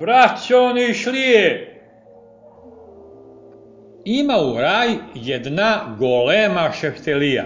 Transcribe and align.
Braćo 0.00 0.72
Nišlije, 0.72 1.70
ima 4.04 4.34
u 4.38 4.60
raj 4.60 4.88
jedna 5.14 5.96
golema 5.98 6.72
šeftelija. 6.80 7.44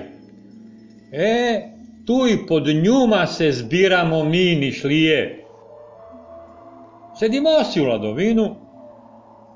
E, 1.12 1.60
tu 2.06 2.26
i 2.30 2.46
pod 2.46 2.66
njuma 2.66 3.26
se 3.26 3.52
zbiramo 3.52 4.24
mi 4.24 4.54
Nišlije. 4.54 5.44
Sedimo 7.18 7.64
si 7.64 7.80
u 7.80 7.84
ladovinu, 7.84 8.56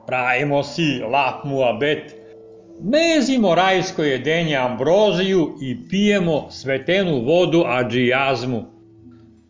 pravimo 0.06 0.62
si 0.62 1.00
lap 1.12 1.44
muabet, 1.44 2.14
mezimo 2.80 3.54
rajsko 3.54 4.02
jedenje 4.02 4.56
ambroziju 4.56 5.54
i 5.62 5.88
pijemo 5.88 6.46
svetenu 6.50 7.20
vodu 7.20 7.64
adžijazmu. 7.66 8.64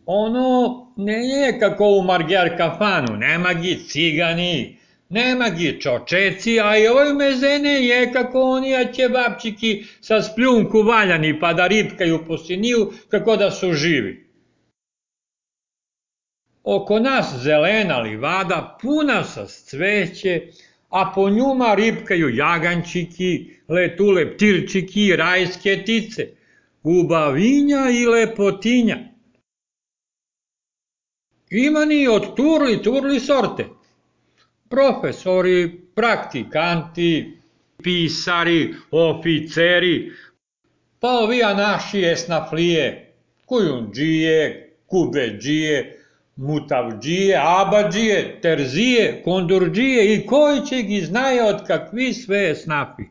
Ono 0.05 0.93
ne 0.97 1.27
je 1.27 1.59
kako 1.59 1.85
u 1.85 2.01
Marger 2.01 2.57
kafanu, 2.57 3.17
nema 3.17 3.53
gi 3.53 3.79
cigani, 3.87 4.77
nema 5.09 5.49
gi 5.49 5.81
čočeci, 5.81 6.59
a 6.59 6.77
i 6.77 6.87
ovoj 6.87 7.13
mezene 7.13 7.85
je 7.85 8.11
kako 8.13 8.41
oni 8.41 8.93
ćebapčiki 8.93 9.85
sa 10.01 10.21
spljunku 10.21 10.81
valjani 10.81 11.39
pa 11.39 11.53
da 11.53 11.67
ripkaju 11.67 12.19
po 12.27 12.37
siniju 12.37 12.91
kako 13.09 13.35
da 13.35 13.51
su 13.51 13.73
živi. 13.73 14.29
Oko 16.63 16.99
nas 16.99 17.35
zelena 17.43 17.99
livada 17.99 18.77
puna 18.81 19.23
sa 19.23 19.45
cveće, 19.45 20.41
a 20.89 21.11
po 21.15 21.29
njuma 21.29 21.75
ripkaju 21.75 22.35
jagančiki, 22.35 23.51
letule 23.67 24.35
ptirčiki, 24.35 25.15
rajske 25.15 25.83
tice, 25.85 26.27
ubavinja 26.83 27.89
i 27.89 28.05
lepotinja. 28.05 29.12
Ima 31.53 31.85
ni 31.85 32.07
od 32.07 32.35
turli, 32.35 32.81
turli 32.83 33.19
sorte. 33.19 33.65
Profesori, 34.69 35.81
praktikanti, 35.95 37.37
pisari, 37.83 38.73
oficeri, 38.91 40.11
pa 40.99 41.09
ovija 41.09 41.53
naši 41.53 42.01
esnaflije, 42.01 43.13
kujundžije, 43.45 44.69
kubeđije, 44.85 45.99
mutavđije, 46.35 47.39
abadžije, 47.43 48.41
terzije, 48.41 49.21
kondurđije 49.23 50.15
i 50.15 50.25
koji 50.25 50.65
će 50.65 50.81
gi 50.81 51.01
znaje 51.01 51.43
od 51.43 51.67
kakvi 51.67 52.13
sve 52.13 52.49
esnafi. 52.51 53.03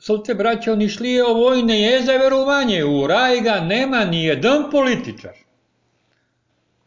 Srce 0.00 0.34
braća 0.34 0.74
nišlije 0.74 1.24
o 1.24 1.34
vojne 1.34 1.80
je 1.80 2.02
za 2.02 2.12
verovanje, 2.12 2.84
u 2.84 3.06
raj 3.06 3.40
ga 3.40 3.60
nema 3.60 4.04
ni 4.04 4.24
jedan 4.24 4.70
političar. 4.70 5.32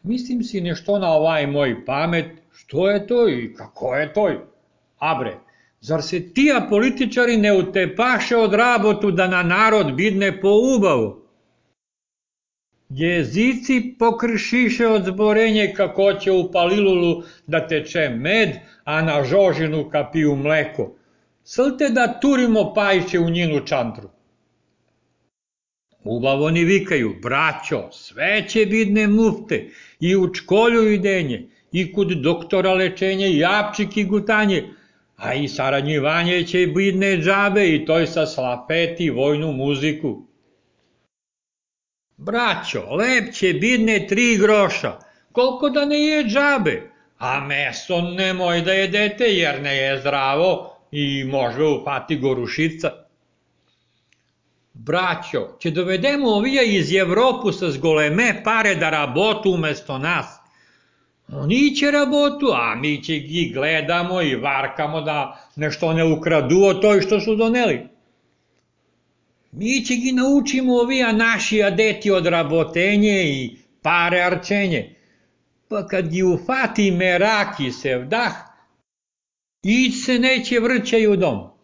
Mislim 0.06 0.44
si 0.44 0.61
nešto 0.61 1.00
na 1.00 1.11
ovaj 1.11 1.48
moj 1.48 1.86
pamet, 1.86 2.25
što 2.52 2.89
je 2.89 3.08
to 3.08 3.30
i 3.30 3.53
kako 3.53 3.95
je 3.95 4.14
to. 4.14 4.30
Abre, 4.98 5.38
zar 5.81 6.03
se 6.03 6.34
tija 6.34 6.67
političari 6.70 7.38
ne 7.38 7.53
utepaše 7.58 8.38
od 8.38 8.53
rabotu 8.53 9.11
da 9.11 9.28
na 9.28 9.44
narod 9.44 9.94
bidne 9.95 10.42
po 10.42 10.50
ubavu? 10.76 11.22
Jezici 12.89 13.95
pokršiše 14.00 14.88
od 14.88 15.06
zborenje 15.06 15.73
kako 15.78 16.14
će 16.14 16.31
u 16.31 16.52
palilulu 16.52 17.23
da 17.48 17.67
teče 17.67 18.09
med, 18.09 18.50
a 18.83 19.02
na 19.02 19.23
žožinu 19.23 19.89
kapiju 19.89 20.36
mleko. 20.36 20.92
Slte 21.44 21.89
da 21.89 22.20
turimo 22.20 22.73
pajče 22.73 23.20
u 23.20 23.30
njinu 23.30 23.66
čantru. 23.66 24.09
Ubavoni 26.06 26.64
vikaju, 26.64 27.16
braćo, 27.22 27.92
sve 27.92 28.48
će 28.48 28.66
bidne 28.66 29.08
mufte, 29.08 29.70
i 30.00 30.16
u 30.16 30.34
čkolju 30.34 30.92
idenje, 30.92 31.48
i 31.72 31.94
kod 31.94 32.08
doktora 32.08 32.73
lečenje, 32.73 33.30
i 33.30 33.45
apčik 33.45 33.98
i 33.98 34.03
gutanje, 34.03 34.64
a 35.16 35.33
i 35.33 35.48
saradnjivanje 35.48 36.43
će 36.43 36.67
bidne 36.67 37.17
džabe 37.17 37.67
i 37.70 37.86
toj 37.86 38.08
sa 38.08 38.26
slapeti 38.26 39.10
vojnu 39.10 39.52
muziku. 39.52 40.27
Braćo, 42.17 42.95
lep 42.95 43.33
će 43.33 43.54
bidne 43.54 44.08
tri 44.08 44.37
groša, 44.37 44.99
koliko 45.32 45.70
da 45.70 45.86
ne 45.86 45.99
je 45.99 46.23
džabe, 46.23 46.82
a 47.17 47.39
meso 47.39 48.02
nemoj 48.02 48.61
da 48.61 48.73
jedete 48.73 49.26
jer 49.26 49.61
ne 49.61 49.77
je 49.77 49.99
zdravo 49.99 50.77
i 50.92 51.23
može 51.23 51.64
upati 51.64 52.16
gorušica. 52.17 53.05
Braćo, 54.77 55.47
će 55.59 55.71
dovedemo 55.71 56.30
ovija 56.30 56.63
iz 56.63 56.93
Evropu 56.93 57.52
sa 57.52 57.71
zgoleme 57.71 58.41
pare 58.43 58.75
da 58.75 58.89
rabotu 58.89 59.52
umesto 59.52 59.97
nas. 59.97 60.25
Oni 61.27 61.75
će 61.75 61.91
rabotu, 61.91 62.52
a 62.53 62.75
mi 62.75 63.03
će 63.03 63.13
gi 63.13 63.52
gledamo 63.53 64.21
i 64.21 64.36
varkamo 64.36 65.02
da 65.02 65.49
nešto 65.55 65.93
ne 65.93 66.03
ukradu 66.03 66.61
o 66.63 66.73
toj 66.73 67.02
što 67.02 67.19
su 67.19 67.36
doneli. 67.36 67.87
Mi 69.52 69.86
će 69.86 69.95
gi 69.95 70.11
naučimo 70.11 70.73
ovija 70.73 71.11
naši 71.11 71.63
adeti 71.63 72.11
od 72.11 72.25
rabotenje 72.25 73.23
i 73.23 73.57
pare 73.81 74.21
arčenje. 74.21 74.95
Pa 75.67 75.87
kad 75.87 76.07
gi 76.07 76.23
ufati 76.23 76.92
meraki 76.92 77.71
se 77.71 77.97
vdah, 77.97 78.33
ić 79.63 80.05
se 80.05 80.19
neće 80.19 80.59
vrćaju 80.59 81.15
dom. 81.15 81.55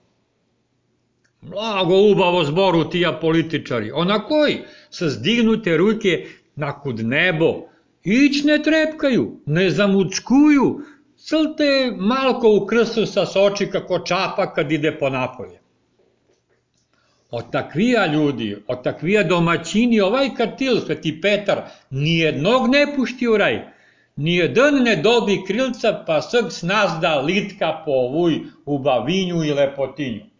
Blago 1.41 1.97
ubavo 2.11 2.43
zboru 2.43 2.83
tija 2.89 3.11
političari, 3.13 3.91
ona 3.91 4.19
koji? 4.19 4.57
Sa 4.89 5.09
zdignute 5.09 5.77
ruke 5.77 6.25
nakud 6.55 6.99
nebo, 7.05 7.53
ić 8.03 8.43
ne 8.43 8.63
trepkaju, 8.63 9.41
ne 9.45 9.69
zamučkuju, 9.69 10.81
clte 11.17 11.91
malko 11.97 12.49
u 12.55 12.65
krstu 12.65 13.05
sa 13.05 13.25
soči 13.25 13.67
kako 13.71 13.99
čapa 13.99 14.53
kad 14.53 14.71
ide 14.71 14.91
po 14.99 15.09
napolje. 15.09 15.59
Od 17.31 17.51
takvija 17.51 18.05
ljudi, 18.05 18.57
od 18.67 18.83
takvija 18.83 19.23
domaćini, 19.23 19.99
ovaj 19.99 20.29
kartil, 20.37 20.79
sveti 20.79 21.21
Petar, 21.21 21.61
nijednog 21.89 22.69
ne 22.69 22.95
pušti 22.95 23.27
u 23.27 23.37
raj, 23.37 23.61
nijedan 24.15 24.83
ne 24.83 24.95
dobi 24.95 25.41
krilca, 25.47 26.03
pa 26.07 26.21
srg 26.21 26.49
snazda 26.49 27.15
litka 27.19 27.81
po 27.85 27.91
ovuj 27.91 28.39
u 28.65 28.79
bavinju 28.79 29.43
i 29.43 29.53
lepotinju. 29.53 30.30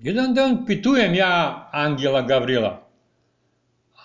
Jedan 0.00 0.34
dan 0.34 0.66
pitujem 0.66 1.14
ja 1.14 1.68
Angela 1.72 2.22
Gavrila. 2.22 2.82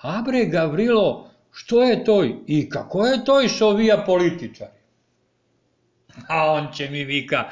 A 0.01 0.21
bre, 0.25 0.45
Gavrilo, 0.45 1.29
što 1.51 1.83
je 1.83 2.03
toj 2.05 2.35
i 2.47 2.69
kako 2.69 3.05
je 3.05 3.25
toj 3.25 3.47
šovija 3.47 4.03
političari? 4.05 4.81
A 6.27 6.51
on 6.51 6.67
će 6.73 6.89
mi 6.89 7.03
vika, 7.03 7.49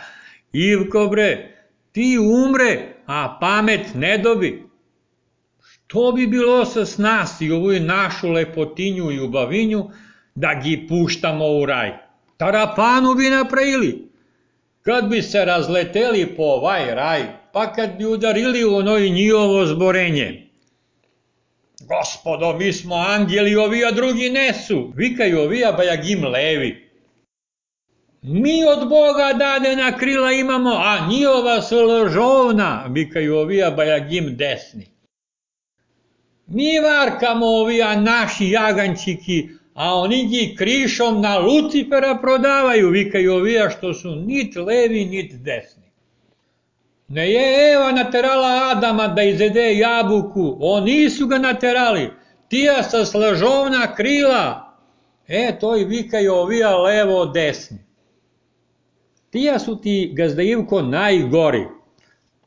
Ivko 0.53 1.07
bre, 1.07 1.55
ti 1.91 2.17
umre, 2.19 2.95
a 3.05 3.37
pamet 3.41 3.93
ne 3.95 4.17
dobi. 4.17 4.63
Što 5.63 6.11
bi 6.11 6.27
bilo 6.27 6.65
sa 6.65 7.01
nas 7.01 7.41
i 7.41 7.51
ovu 7.51 7.71
našu 7.79 8.31
lepotinju 8.31 9.11
i 9.11 9.19
ubavinju 9.19 9.89
da 10.35 10.53
gi 10.63 10.87
puštamo 10.89 11.47
u 11.47 11.65
raj? 11.65 11.97
Tarapanu 12.37 13.15
bi 13.15 13.29
napravili. 13.29 14.09
Kad 14.81 15.09
bi 15.09 15.21
se 15.21 15.45
razleteli 15.45 16.35
po 16.35 16.43
ovaj 16.43 16.95
raj, 16.95 17.38
pa 17.53 17.73
kad 17.73 17.97
bi 17.97 18.05
udarili 18.05 18.65
u 18.65 18.75
onoj 18.75 19.09
njihovo 19.09 19.65
zborenje. 19.65 20.49
Gospodo, 21.87 22.53
mi 22.57 22.73
smo 22.73 22.95
angeli, 22.95 23.55
ovi 23.55 23.85
a 23.85 23.91
drugi 23.91 24.29
nesu, 24.29 24.91
vikaju 24.95 25.39
ovi 25.39 25.65
a 25.65 25.71
bajagim 25.71 26.25
levi. 26.25 26.89
Mi 28.21 28.63
od 28.65 28.89
Boga 28.89 29.33
dade 29.33 29.75
na 29.75 29.97
krila 29.97 30.31
imamo, 30.31 30.69
a 30.69 31.07
njihova 31.09 31.61
su 31.61 31.75
ložovna, 31.75 32.85
vikaju 32.89 33.37
ovi 33.37 33.63
a 33.63 33.71
bajagim 33.71 34.35
desni. 34.37 34.87
Mi 36.47 36.79
varkamo 36.79 37.45
ovi 37.45 37.81
a 37.81 37.95
naši 38.01 38.49
jagančiki, 38.49 39.49
a 39.73 39.95
oni 39.95 40.27
gi 40.27 40.55
krišom 40.55 41.21
na 41.21 41.37
Lucifera 41.37 42.17
prodavaju, 42.21 42.89
vikaju 42.89 43.33
ovi 43.33 43.59
a 43.59 43.69
što 43.69 43.93
su 43.93 44.15
nit 44.15 44.55
levi, 44.55 45.05
nit 45.05 45.33
desni. 45.33 45.88
Ne 47.09 47.31
je 47.31 47.73
Eva 47.73 47.91
naterala 47.91 48.71
Adama 48.71 49.07
da 49.07 49.23
izede 49.23 49.77
jabuku, 49.77 50.57
oni 50.59 51.09
su 51.09 51.27
ga 51.27 51.37
naterali, 51.37 52.09
tija 52.47 52.83
sa 52.83 53.05
slažovna 53.05 53.95
krila. 53.95 54.75
E, 55.27 55.59
to 55.59 55.77
i 55.77 55.85
vikaju 55.85 56.33
ovija 56.33 56.77
levo 56.77 57.25
desni. 57.25 57.77
Tija 59.29 59.59
su 59.59 59.81
ti, 59.81 60.11
gazdaivko, 60.13 60.81
najgori. 60.81 61.65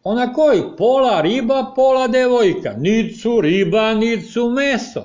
Ona 0.04 0.32
koji, 0.32 0.62
pola 0.78 1.20
riba, 1.20 1.72
pola 1.76 2.08
devojka, 2.08 2.74
nit 2.78 3.20
su 3.20 3.40
riba, 3.40 3.94
nit 3.94 4.32
su 4.32 4.50
meso. 4.50 5.04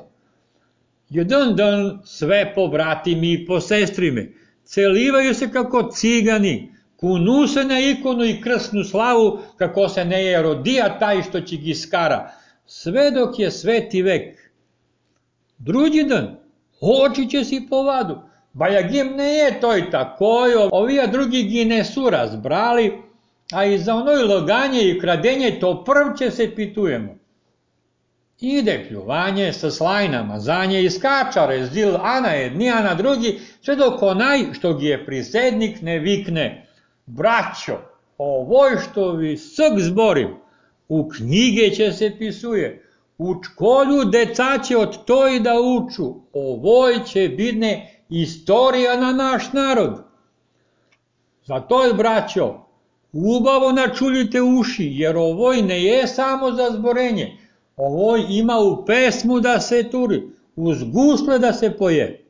Jedan 1.10 1.56
dan 1.56 2.02
sve 2.06 2.54
po 2.56 2.68
bratimi 2.68 3.34
i 3.34 3.46
po 3.46 3.60
sestrime, 3.60 4.32
celivaju 4.64 5.34
se 5.34 5.52
kako 5.52 5.92
cigani, 5.92 6.77
kunu 7.00 7.48
se 7.48 7.64
na 7.64 7.80
ikonu 7.80 8.26
i 8.26 8.42
krsnu 8.42 8.84
slavu, 8.84 9.40
kako 9.58 9.90
se 9.90 10.06
ne 10.06 10.24
je 10.24 10.42
rodija 10.42 11.00
taj 11.00 11.22
što 11.24 11.42
će 11.42 11.58
gi 11.58 11.76
skara, 11.76 12.32
sve 12.66 13.12
dok 13.12 13.40
je 13.40 13.52
sveti 13.52 14.02
vek. 14.02 14.38
Drugi 15.58 16.04
dan, 16.04 16.38
oči 16.82 17.30
će 17.30 17.44
si 17.44 17.68
po 17.70 17.84
vadu, 17.84 18.18
Баягим 18.58 19.12
не 19.18 19.28
е 19.46 19.50
тој 19.62 19.84
такој, 19.94 20.56
овие 20.74 21.06
други 21.14 21.44
ги 21.46 21.66
не 21.66 21.84
су 21.86 22.10
разбрали, 22.10 22.88
а 23.54 23.66
и 23.70 23.78
за 23.78 23.94
оној 24.02 24.24
логање 24.32 24.82
и 24.82 24.96
крадење 25.02 25.52
то 25.62 25.74
прв 25.86 26.16
ќе 26.18 26.32
се 26.34 26.48
питуемо. 26.56 27.14
Иде 28.42 28.76
пљување 28.88 29.52
со 29.54 29.70
слајна 29.76 30.24
мазање 30.26 30.82
и 30.86 30.90
скача 30.90 31.46
резил, 31.52 32.00
а 32.02 32.20
на 32.26 32.34
едни, 32.38 32.70
а 32.70 32.82
на 32.86 32.96
други, 32.96 33.38
sve 33.62 33.76
dok 33.76 34.02
onaj 34.02 34.54
što 34.58 34.74
gi 34.82 34.90
je 34.94 35.06
prisednik 35.06 35.82
ne 35.82 36.00
vikne, 36.00 36.67
braćo, 37.08 37.78
ovoj 38.18 38.78
što 38.78 39.12
vi 39.12 39.38
srk 39.38 39.80
zborim, 39.80 40.36
u 40.90 41.10
knjige 41.10 41.70
će 41.76 41.92
se 41.92 42.16
pisuje, 42.20 42.84
u 43.18 43.44
školju 43.44 44.06
deca 44.06 44.60
će 44.68 44.78
od 44.78 45.06
toj 45.06 45.40
da 45.40 45.54
uču, 45.62 46.14
ovoj 46.34 47.04
će 47.06 47.30
bidne 47.30 48.04
istorija 48.10 49.00
na 49.00 49.14
naš 49.14 49.54
narod. 49.54 50.04
Zato 51.46 51.84
je, 51.84 51.94
braćo, 51.94 52.56
ubavo 53.14 53.72
načuljite 53.72 54.42
uši, 54.42 54.90
jer 54.92 55.18
ovoj 55.18 55.62
ne 55.62 55.84
je 55.84 56.08
samo 56.08 56.52
za 56.52 56.72
zborenje, 56.72 57.38
ovoj 57.78 58.26
ima 58.30 58.60
u 58.60 58.86
pesmu 58.86 59.40
da 59.40 59.60
se 59.60 59.90
turi, 59.92 60.24
uz 60.56 60.84
gusle 60.84 61.40
da 61.40 61.54
se 61.54 61.78
poje. 61.78 62.26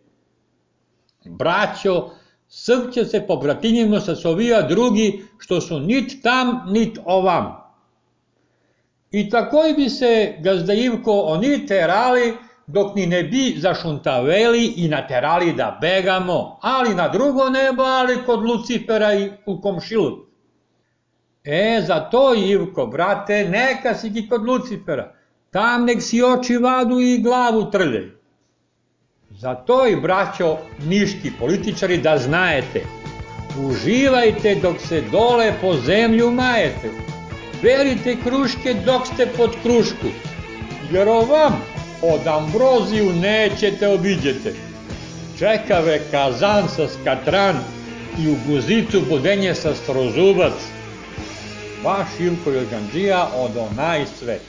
Braćo, 1.26 2.10
srće 2.48 3.06
se 3.06 3.28
pobratinjimo 3.28 4.00
sa 4.00 4.16
sovija 4.16 4.62
drugi, 4.62 5.26
što 5.38 5.62
su 5.62 5.80
nit 5.80 6.24
tam, 6.24 6.64
nit 6.68 7.00
ovam. 7.06 7.68
I 9.12 9.30
takoj 9.30 9.74
bi 9.74 9.90
se 9.90 10.36
gazda 10.40 10.74
Ivko 10.74 11.12
oni 11.12 11.66
terali, 11.68 12.34
dok 12.68 12.96
ni 12.96 13.06
ne 13.06 13.24
bi 13.24 13.56
zašuntaveli 13.58 14.66
i 14.66 14.88
naterali 14.88 15.54
da 15.54 15.78
begamo, 15.82 16.60
ali 16.62 16.96
na 16.96 17.08
drugo 17.08 17.50
nebo, 17.50 17.84
ali 17.84 18.24
kod 18.26 18.44
Lucifera 18.44 19.14
i 19.14 19.32
u 19.46 19.62
komšilu. 19.62 20.28
E, 21.44 21.84
za 21.88 22.00
to, 22.00 22.34
Ivko, 22.36 22.86
brate, 22.86 23.50
neka 23.50 23.96
si 23.96 24.14
ti 24.14 24.30
kod 24.30 24.46
Lucifera. 24.46 25.14
Tam 25.52 25.86
nek 25.86 26.02
si 26.02 26.24
oči 26.24 26.58
vadu 26.58 27.00
i 27.00 27.22
glavu 27.22 27.72
trljaju. 27.72 28.17
Za 29.40 29.56
to 29.56 29.88
i 29.88 29.96
braćo 29.96 30.58
niški 30.86 31.32
političari 31.40 31.98
da 31.98 32.18
znajete. 32.18 32.82
Uživajte 33.60 34.56
dok 34.56 34.82
se 34.82 35.02
dole 35.02 35.54
po 35.62 35.74
zemlju 35.74 36.32
majete. 36.32 36.90
Berite 37.62 38.16
kruške 38.24 38.74
dok 38.86 39.08
ste 39.08 39.28
pod 39.38 39.56
krušku. 39.64 40.08
Jer 40.92 41.10
ovam 41.10 41.62
od 42.02 42.28
ambroziju 42.28 43.14
nećete 43.14 43.88
obiđete. 43.88 44.54
Čekave 45.40 46.00
kazan 46.12 46.70
sa 46.70 46.88
skatran 46.88 47.56
i 48.20 48.30
u 48.30 48.36
guzicu 48.48 49.02
budenje 49.10 49.56
sa 49.56 49.76
strozubac. 49.76 50.54
Vaš 51.84 52.08
Ilko 52.20 52.52
Joganđija 52.52 53.30
od 53.36 53.52
onaj 53.58 54.06
svet. 54.20 54.42